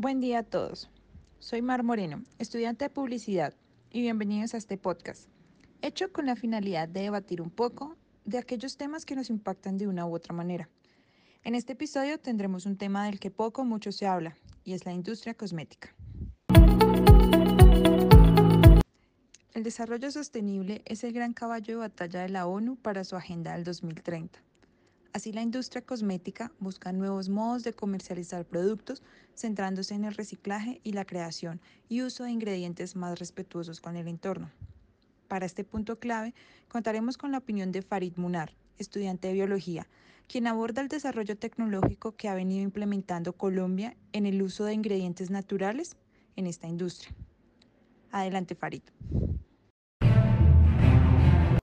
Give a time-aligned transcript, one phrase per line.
[0.00, 0.88] Buen día a todos.
[1.40, 3.52] Soy Mar Moreno, estudiante de publicidad,
[3.90, 5.28] y bienvenidos a este podcast,
[5.82, 9.88] hecho con la finalidad de debatir un poco de aquellos temas que nos impactan de
[9.88, 10.68] una u otra manera.
[11.42, 14.86] En este episodio tendremos un tema del que poco o mucho se habla, y es
[14.86, 15.92] la industria cosmética.
[19.52, 23.54] El desarrollo sostenible es el gran caballo de batalla de la ONU para su agenda
[23.54, 24.38] del 2030.
[25.12, 29.02] Así la industria cosmética busca nuevos modos de comercializar productos
[29.34, 34.06] centrándose en el reciclaje y la creación y uso de ingredientes más respetuosos con el
[34.06, 34.50] entorno.
[35.26, 36.34] Para este punto clave,
[36.68, 39.88] contaremos con la opinión de Farid Munar, estudiante de biología,
[40.26, 45.30] quien aborda el desarrollo tecnológico que ha venido implementando Colombia en el uso de ingredientes
[45.30, 45.96] naturales
[46.36, 47.14] en esta industria.
[48.10, 48.82] Adelante, Farid.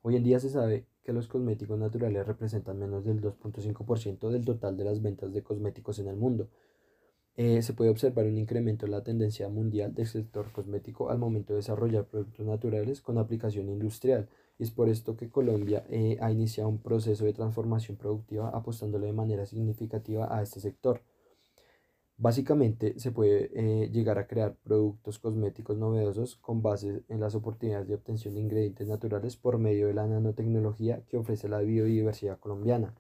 [0.02, 4.76] Hoy en día se sabe que los cosméticos naturales representan menos del 2.5% del total
[4.76, 6.50] de las ventas de cosméticos en el mundo.
[7.38, 11.54] Eh, se puede observar un incremento en la tendencia mundial del sector cosmético al momento
[11.54, 16.32] de desarrollar productos naturales con aplicación industrial, y es por esto que Colombia eh, ha
[16.32, 21.02] iniciado un proceso de transformación productiva apostándole de manera significativa a este sector.
[22.18, 27.90] Básicamente se puede eh, llegar a crear productos cosméticos novedosos con base en las oportunidades
[27.90, 32.96] de obtención de ingredientes naturales por medio de la nanotecnología que ofrece la biodiversidad colombiana.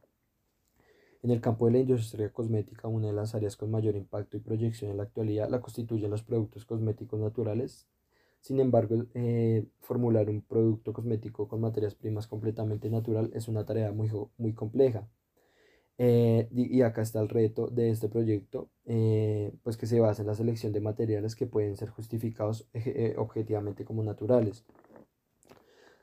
[1.23, 4.41] En el campo de la industria cosmética, una de las áreas con mayor impacto y
[4.41, 7.87] proyección en la actualidad la constituyen los productos cosméticos naturales.
[8.41, 13.91] Sin embargo, eh, formular un producto cosmético con materias primas completamente natural es una tarea
[13.93, 15.07] muy, muy compleja.
[15.97, 20.27] Eh, y acá está el reto de este proyecto, eh, pues que se basa en
[20.27, 24.65] la selección de materiales que pueden ser justificados eh, objetivamente como naturales.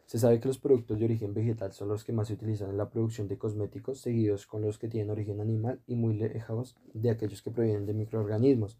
[0.07, 2.77] Se sabe que los productos de origen vegetal son los que más se utilizan en
[2.77, 7.11] la producción de cosméticos, seguidos con los que tienen origen animal y muy lejos de
[7.11, 8.79] aquellos que provienen de microorganismos.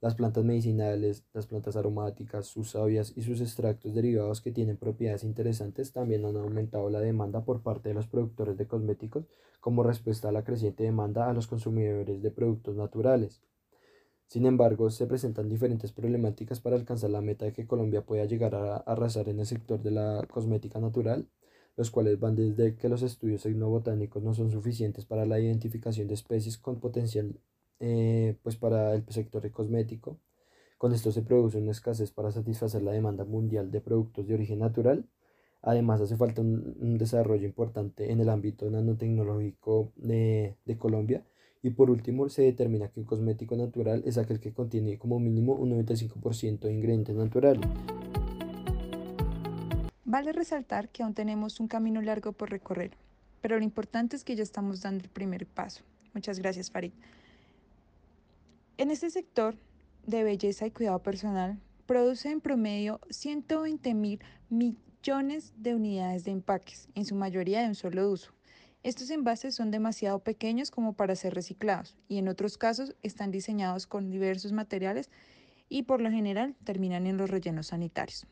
[0.00, 5.24] Las plantas medicinales, las plantas aromáticas, sus sabias y sus extractos derivados que tienen propiedades
[5.24, 9.26] interesantes también han aumentado la demanda por parte de los productores de cosméticos
[9.60, 13.42] como respuesta a la creciente demanda a los consumidores de productos naturales.
[14.28, 18.54] Sin embargo, se presentan diferentes problemáticas para alcanzar la meta de que Colombia pueda llegar
[18.54, 21.26] a arrasar en el sector de la cosmética natural,
[21.76, 26.14] los cuales van desde que los estudios etnobotánicos no son suficientes para la identificación de
[26.14, 27.40] especies con potencial
[27.80, 30.18] eh, pues para el sector cosmético.
[30.78, 34.60] Con esto se produce una escasez para satisfacer la demanda mundial de productos de origen
[34.60, 35.04] natural.
[35.60, 41.24] Además, hace falta un, desarrollo importante en el ámbito nanotecnológico de, de, Colombia.
[41.62, 45.54] Y por último, se determina que un cosmético natural es aquel que contiene como mínimo
[45.54, 47.66] un 95% de ingredientes naturales.
[50.04, 52.92] Vale resaltar que aún tenemos un camino largo por recorrer,
[53.42, 55.82] pero lo importante es que ya estamos dando el primer paso.
[56.14, 56.92] Muchas gracias, Farid.
[58.78, 59.56] En este sector
[60.06, 66.88] de belleza y cuidado personal, produce en promedio 120 mil millones de unidades de empaques,
[66.94, 68.30] en su mayoría de un solo uso.
[68.84, 73.88] Estos envases son demasiado pequeños como para ser reciclados y en otros casos están diseñados
[73.88, 75.10] con diversos materiales
[75.68, 78.28] y por lo general terminan en los rellenos sanitarios.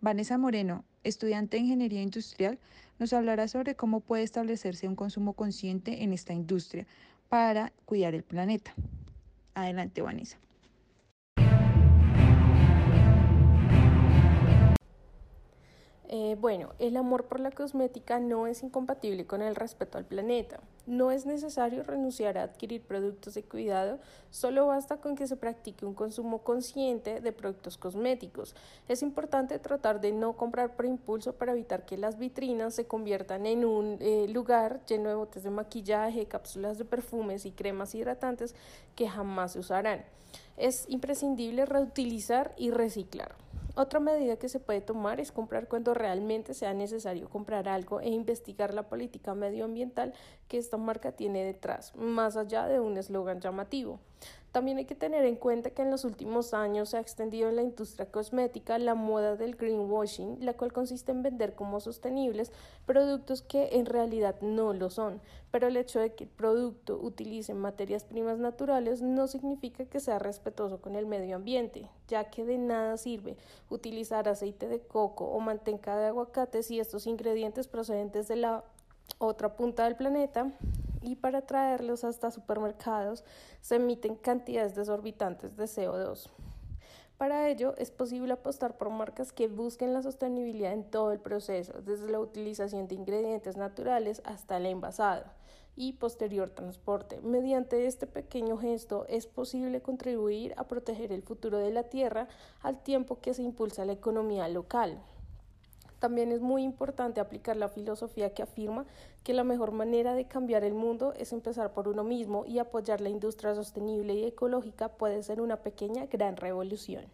[0.00, 2.58] Vanessa Moreno, estudiante de Ingeniería Industrial,
[2.98, 6.88] nos hablará sobre cómo puede establecerse un consumo consciente en esta industria
[7.28, 8.74] para cuidar el planeta.
[9.56, 10.36] Adelante, Vanessa.
[16.08, 20.60] Eh, bueno, el amor por la cosmética no es incompatible con el respeto al planeta.
[20.86, 23.98] No es necesario renunciar a adquirir productos de cuidado,
[24.30, 28.54] solo basta con que se practique un consumo consciente de productos cosméticos.
[28.86, 33.46] Es importante tratar de no comprar por impulso para evitar que las vitrinas se conviertan
[33.46, 38.54] en un eh, lugar lleno de botes de maquillaje, cápsulas de perfumes y cremas hidratantes
[38.94, 40.04] que jamás se usarán.
[40.56, 43.34] Es imprescindible reutilizar y reciclar.
[43.78, 48.08] Otra medida que se puede tomar es comprar cuando realmente sea necesario comprar algo e
[48.08, 50.14] investigar la política medioambiental
[50.48, 54.00] que esta marca tiene detrás, más allá de un eslogan llamativo.
[54.56, 57.56] También hay que tener en cuenta que en los últimos años se ha extendido en
[57.56, 62.50] la industria cosmética la moda del greenwashing, la cual consiste en vender como sostenibles
[62.86, 65.20] productos que en realidad no lo son.
[65.50, 70.18] Pero el hecho de que el producto utilice materias primas naturales no significa que sea
[70.18, 73.36] respetuoso con el medio ambiente, ya que de nada sirve
[73.68, 78.64] utilizar aceite de coco o manteca de aguacate si estos ingredientes procedentes de la
[79.18, 80.50] otra punta del planeta
[81.06, 83.24] y para traerlos hasta supermercados
[83.60, 86.28] se emiten cantidades desorbitantes de CO2.
[87.16, 91.80] Para ello es posible apostar por marcas que busquen la sostenibilidad en todo el proceso,
[91.80, 95.24] desde la utilización de ingredientes naturales hasta el envasado.
[95.78, 97.20] y posterior transporte.
[97.20, 102.28] Mediante este pequeño gesto es posible contribuir a proteger el futuro de la Tierra
[102.62, 104.98] al tiempo que se impulsa la economía local.
[106.06, 108.86] También es muy importante aplicar la filosofía que afirma
[109.24, 113.00] que la mejor manera de cambiar el mundo es empezar por uno mismo y apoyar
[113.00, 117.06] la industria sostenible y ecológica puede ser una pequeña gran revolución.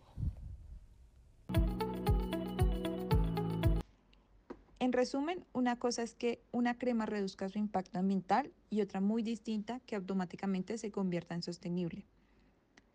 [4.79, 9.23] En resumen, una cosa es que una crema reduzca su impacto ambiental y otra muy
[9.23, 12.05] distinta que automáticamente se convierta en sostenible.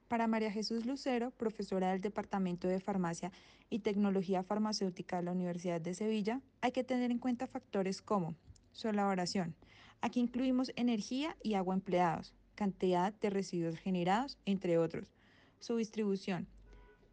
[0.07, 3.33] Para María Jesús Lucero, profesora del Departamento de Farmacia
[3.69, 8.33] y Tecnología Farmacéutica de la Universidad de Sevilla, hay que tener en cuenta factores como
[8.71, 9.53] su elaboración.
[9.99, 15.13] Aquí incluimos energía y agua empleados, cantidad de residuos generados, entre otros,
[15.59, 16.47] su distribución.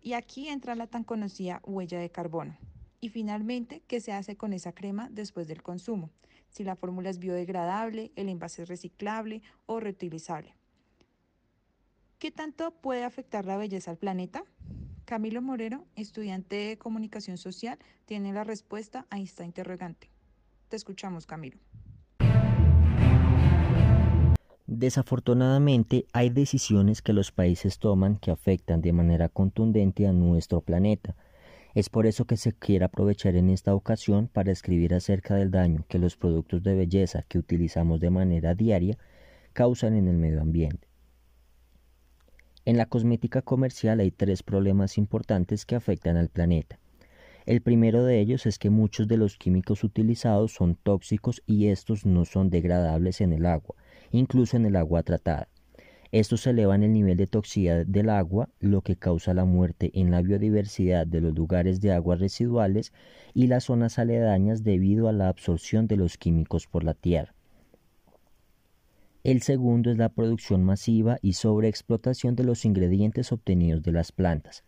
[0.00, 2.56] Y aquí entra la tan conocida huella de carbono.
[3.00, 6.10] Y finalmente, ¿qué se hace con esa crema después del consumo?
[6.48, 10.54] Si la fórmula es biodegradable, el envase es reciclable o reutilizable.
[12.24, 14.44] ¿Qué tanto puede afectar la belleza al planeta?
[15.04, 20.08] Camilo Morero, estudiante de comunicación social, tiene la respuesta a esta interrogante.
[20.70, 21.58] Te escuchamos, Camilo.
[24.66, 31.16] Desafortunadamente, hay decisiones que los países toman que afectan de manera contundente a nuestro planeta.
[31.74, 35.84] Es por eso que se quiere aprovechar en esta ocasión para escribir acerca del daño
[35.90, 38.96] que los productos de belleza que utilizamos de manera diaria
[39.52, 40.93] causan en el medio ambiente.
[42.66, 46.78] En la cosmética comercial hay tres problemas importantes que afectan al planeta.
[47.44, 52.06] El primero de ellos es que muchos de los químicos utilizados son tóxicos y estos
[52.06, 53.74] no son degradables en el agua,
[54.12, 55.48] incluso en el agua tratada.
[56.10, 60.22] Estos elevan el nivel de toxicidad del agua, lo que causa la muerte en la
[60.22, 62.94] biodiversidad de los lugares de aguas residuales
[63.34, 67.34] y las zonas aledañas debido a la absorción de los químicos por la tierra.
[69.24, 74.64] El segundo es la producción masiva y sobreexplotación de los ingredientes obtenidos de las plantas.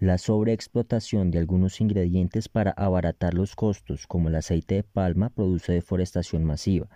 [0.00, 5.72] La sobreexplotación de algunos ingredientes para abaratar los costos, como el aceite de palma, produce
[5.72, 6.88] deforestación masiva,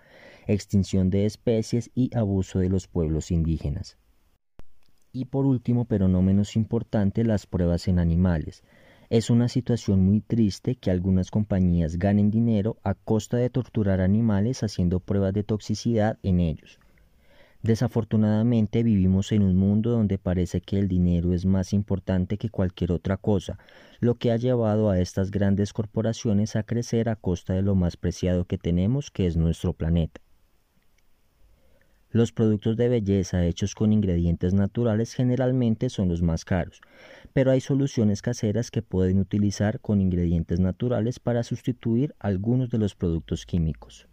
[0.47, 3.97] extinción de especies y abuso de los pueblos indígenas.
[5.13, 8.65] Y por último, pero no menos importante, las pruebas en animales.
[9.09, 14.61] Es una situación muy triste que algunas compañías ganen dinero a costa de torturar animales
[14.61, 16.80] haciendo pruebas de toxicidad en ellos.
[17.63, 22.91] Desafortunadamente vivimos en un mundo donde parece que el dinero es más importante que cualquier
[22.91, 23.59] otra cosa,
[23.99, 27.97] lo que ha llevado a estas grandes corporaciones a crecer a costa de lo más
[27.97, 30.21] preciado que tenemos, que es nuestro planeta.
[32.09, 36.81] Los productos de belleza hechos con ingredientes naturales generalmente son los más caros,
[37.31, 42.95] pero hay soluciones caseras que pueden utilizar con ingredientes naturales para sustituir algunos de los
[42.95, 44.10] productos químicos.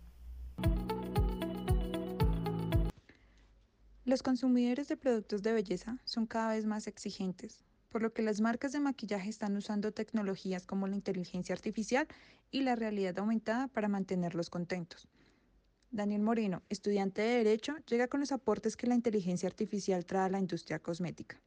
[4.09, 8.41] Los consumidores de productos de belleza son cada vez más exigentes, por lo que las
[8.41, 12.09] marcas de maquillaje están usando tecnologías como la inteligencia artificial
[12.51, 15.09] y la realidad aumentada para mantenerlos contentos.
[15.91, 20.31] Daniel Moreno, estudiante de Derecho, llega con los aportes que la inteligencia artificial trae a
[20.31, 21.39] la industria cosmética.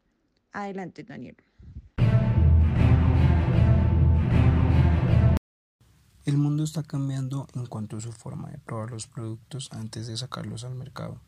[0.52, 1.38] Adelante, Daniel.
[6.26, 10.16] El mundo está cambiando en cuanto a su forma de probar los productos antes de
[10.16, 11.20] sacarlos al mercado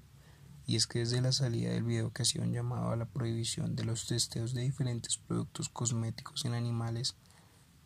[0.66, 3.76] y es que desde la salida del video que hacía un llamado a la prohibición
[3.76, 7.16] de los testeos de diferentes productos cosméticos en animales,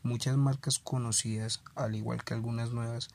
[0.04, 3.10] muchas marcas conocidas, al igual que algunas nuevas,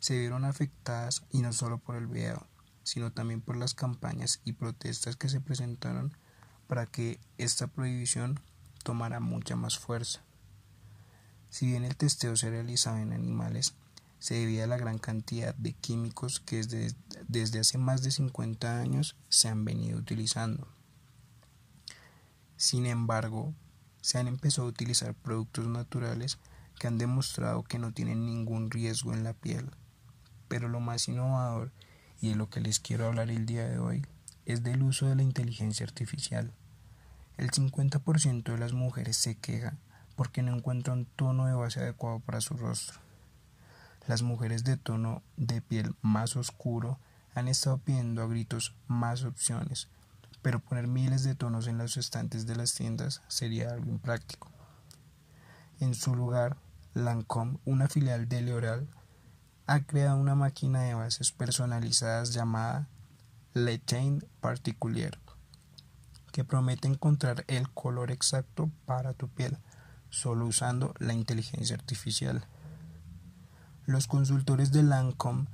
[0.00, 2.46] se vieron afectadas y no solo por el video,
[2.82, 6.16] sino también por las campañas y protestas que se presentaron
[6.66, 8.40] para que esta prohibición
[8.82, 10.20] tomara mucha más fuerza.
[11.48, 13.74] Si bien el testeo se realizaba en animales,
[14.18, 16.94] se debía a la gran cantidad de químicos que desde,
[17.28, 20.68] desde hace más de 50 años se han venido utilizando.
[22.56, 23.54] Sin embargo,
[24.00, 26.38] se han empezado a utilizar productos naturales
[26.78, 29.70] que han demostrado que no tienen ningún riesgo en la piel.
[30.48, 31.72] Pero lo más innovador,
[32.20, 34.06] y de lo que les quiero hablar el día de hoy,
[34.44, 36.52] es del uso de la inteligencia artificial.
[37.36, 39.76] El 50% de las mujeres se queja
[40.14, 43.05] porque no encuentra un tono de base adecuado para su rostro.
[44.06, 46.98] Las mujeres de tono de piel más oscuro
[47.34, 49.88] han estado pidiendo a gritos más opciones,
[50.42, 54.50] pero poner miles de tonos en los estantes de las tiendas sería algo impráctico.
[55.80, 56.56] En su lugar,
[56.94, 58.88] Lancome, una filial de L'Oreal,
[59.66, 62.88] ha creado una máquina de bases personalizadas llamada
[63.54, 65.18] Le Teint Particulier,
[66.30, 69.58] que promete encontrar el color exacto para tu piel,
[70.10, 72.46] solo usando la inteligencia artificial.
[73.86, 75.46] Los consultores de Lancome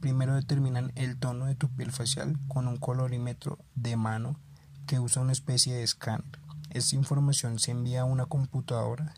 [0.00, 4.38] Primero determinan el tono de tu piel facial con un colorímetro de mano
[4.86, 6.40] que usa una especie de escáner.
[6.70, 9.14] Esta información se envía a una computadora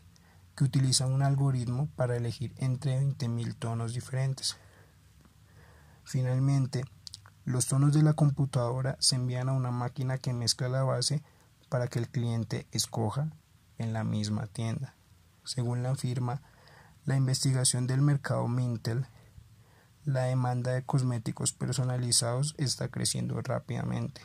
[0.55, 4.57] que utiliza un algoritmo para elegir entre 20.000 tonos diferentes.
[6.03, 6.83] Finalmente,
[7.45, 11.23] los tonos de la computadora se envían a una máquina que mezcla la base
[11.69, 13.31] para que el cliente escoja
[13.77, 14.95] en la misma tienda.
[15.43, 16.41] Según la firma,
[17.05, 19.07] la investigación del mercado Mintel,
[20.05, 24.21] la demanda de cosméticos personalizados está creciendo rápidamente.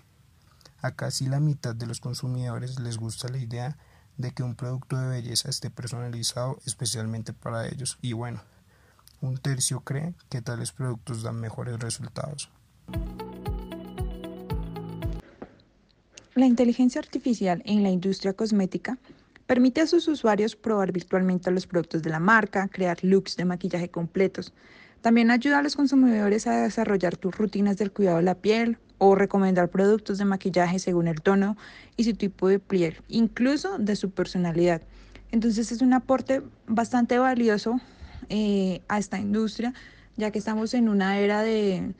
[0.82, 3.76] A casi la mitad de los consumidores les gusta la idea
[4.16, 8.42] de que un producto de belleza esté personalizado especialmente para ellos y bueno,
[9.20, 12.50] un tercio cree que tales productos dan mejores resultados.
[16.34, 18.98] La inteligencia artificial en la industria cosmética
[19.46, 23.88] permite a sus usuarios probar virtualmente los productos de la marca, crear looks de maquillaje
[23.88, 24.52] completos.
[25.00, 29.14] También ayuda a los consumidores a desarrollar tus rutinas del cuidado de la piel o
[29.14, 31.56] recomendar productos de maquillaje según el tono
[31.96, 34.82] y su tipo de piel, incluso de su personalidad.
[35.30, 37.80] Entonces es un aporte bastante valioso
[38.28, 39.74] eh, a esta industria,
[40.16, 41.92] ya que estamos en una era de,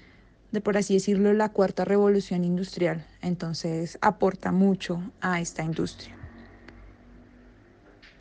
[0.52, 3.06] de, por así decirlo, la cuarta revolución industrial.
[3.20, 6.16] Entonces aporta mucho a esta industria.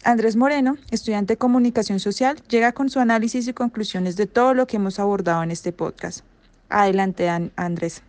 [0.06, 4.68] Andrés Moreno, estudiante de comunicación social, llega con su análisis y conclusiones de todo lo
[4.68, 6.24] que hemos abordado en este podcast.
[6.70, 8.04] Adelante, Andrés.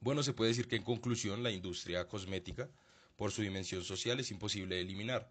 [0.00, 2.68] Bueno, se puede decir que en conclusión la industria cosmética,
[3.14, 5.30] por su dimensión social, es imposible de eliminar.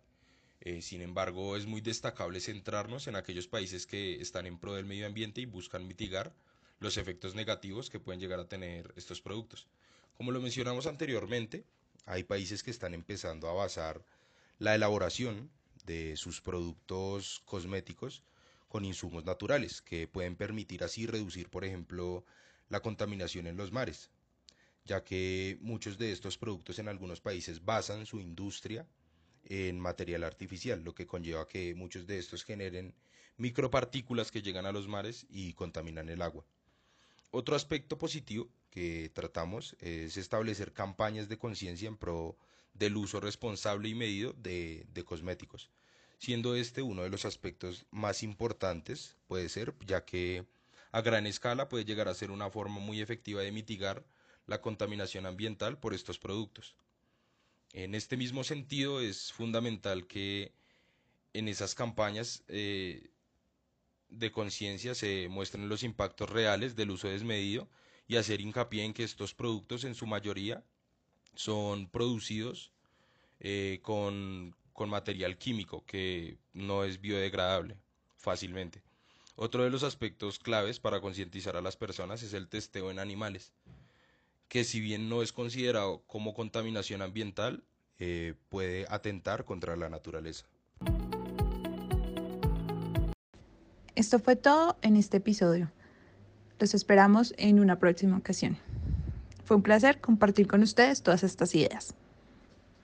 [0.61, 4.85] Eh, sin embargo, es muy destacable centrarnos en aquellos países que están en pro del
[4.85, 6.33] medio ambiente y buscan mitigar
[6.79, 9.67] los efectos negativos que pueden llegar a tener estos productos.
[10.15, 11.65] Como lo mencionamos anteriormente,
[12.09, 14.03] hay países que están empezando a basar
[14.57, 15.51] la elaboración
[15.85, 18.23] de sus productos cosméticos
[18.67, 22.25] con insumos naturales, que pueden permitir así reducir, por ejemplo,
[22.67, 24.09] la contaminación en los mares,
[24.85, 28.87] ya que muchos de estos productos en algunos países basan su industria
[29.45, 32.95] en material artificial, lo que conlleva que muchos de estos generen
[33.37, 36.43] micropartículas que llegan a los mares y contaminan el agua.
[37.29, 42.37] Otro aspecto positivo que tratamos es establecer campañas de conciencia en pro
[42.73, 45.69] del uso responsable y medido de, de, cosméticos,
[46.17, 50.45] siendo este uno de los aspectos más importantes, puede ser, ya que
[50.91, 54.05] a gran escala puede llegar a ser una forma muy efectiva de mitigar
[54.47, 56.75] la contaminación ambiental por estos productos.
[57.73, 60.53] En este mismo sentido es fundamental que
[61.33, 63.09] en esas campañas eh,
[64.09, 67.69] de conciencia se muestren los impactos reales del uso desmedido
[68.09, 70.63] y hacer hincapié en que estos productos en su mayoría
[71.35, 72.73] son producidos
[73.39, 77.77] eh, con, con material químico que no es biodegradable
[78.17, 78.81] fácilmente.
[79.35, 83.53] Otro de los aspectos claves para concientizar a las personas es el testeo en animales
[84.49, 87.63] que si bien no es considerado como contaminación ambiental,
[87.99, 90.47] eh, puede atentar contra la naturaleza.
[93.93, 95.71] Esto fue todo en este episodio.
[96.59, 98.57] Los esperamos en una próxima ocasión.
[99.45, 101.95] Fue un placer compartir con ustedes todas estas ideas.